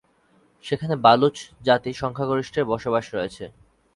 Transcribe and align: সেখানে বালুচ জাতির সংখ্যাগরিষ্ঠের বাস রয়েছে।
সেখানে 0.65 0.95
বালুচ 0.95 1.37
জাতির 1.63 1.95
সংখ্যাগরিষ্ঠের 1.95 2.65
বাস 2.91 3.05
রয়েছে। 3.13 3.45